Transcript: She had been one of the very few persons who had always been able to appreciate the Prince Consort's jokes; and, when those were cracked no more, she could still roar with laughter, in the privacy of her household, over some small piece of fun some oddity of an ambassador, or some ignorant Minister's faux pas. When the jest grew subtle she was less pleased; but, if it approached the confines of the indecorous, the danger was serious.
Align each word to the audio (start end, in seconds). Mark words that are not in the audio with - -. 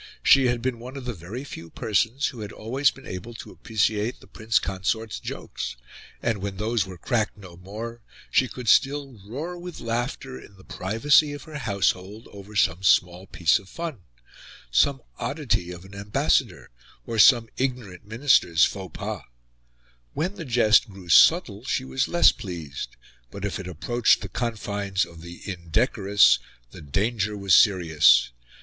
She 0.23 0.47
had 0.47 0.63
been 0.63 0.79
one 0.79 0.97
of 0.97 1.05
the 1.05 1.13
very 1.13 1.43
few 1.43 1.69
persons 1.69 2.25
who 2.29 2.39
had 2.39 2.51
always 2.51 2.89
been 2.89 3.05
able 3.05 3.35
to 3.35 3.51
appreciate 3.51 4.19
the 4.19 4.25
Prince 4.25 4.57
Consort's 4.57 5.19
jokes; 5.19 5.75
and, 6.23 6.39
when 6.39 6.57
those 6.57 6.87
were 6.87 6.97
cracked 6.97 7.37
no 7.37 7.55
more, 7.57 8.01
she 8.31 8.47
could 8.47 8.67
still 8.67 9.21
roar 9.23 9.59
with 9.59 9.79
laughter, 9.79 10.39
in 10.41 10.57
the 10.57 10.63
privacy 10.63 11.33
of 11.33 11.43
her 11.43 11.59
household, 11.59 12.27
over 12.31 12.55
some 12.55 12.81
small 12.81 13.27
piece 13.27 13.59
of 13.59 13.69
fun 13.69 13.99
some 14.71 15.03
oddity 15.19 15.71
of 15.71 15.85
an 15.85 15.93
ambassador, 15.93 16.71
or 17.05 17.19
some 17.19 17.47
ignorant 17.57 18.03
Minister's 18.03 18.65
faux 18.65 18.97
pas. 18.97 19.21
When 20.15 20.33
the 20.33 20.45
jest 20.45 20.89
grew 20.89 21.09
subtle 21.09 21.63
she 21.65 21.85
was 21.85 22.07
less 22.07 22.31
pleased; 22.31 22.95
but, 23.29 23.45
if 23.45 23.59
it 23.59 23.67
approached 23.67 24.21
the 24.21 24.29
confines 24.29 25.05
of 25.05 25.21
the 25.21 25.43
indecorous, 25.47 26.39
the 26.71 26.81
danger 26.81 27.37
was 27.37 27.53
serious. 27.53 28.31